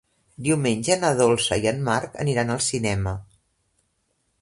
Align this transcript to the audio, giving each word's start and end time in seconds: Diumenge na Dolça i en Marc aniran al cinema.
Diumenge 0.45 0.97
na 1.01 1.11
Dolça 1.19 1.59
i 1.65 1.69
en 1.73 1.85
Marc 1.91 2.19
aniran 2.25 2.57
al 2.57 2.65
cinema. 2.73 3.17